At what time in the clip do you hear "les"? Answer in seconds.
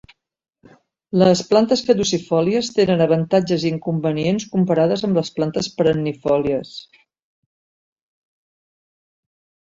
1.23-1.41, 5.19-5.29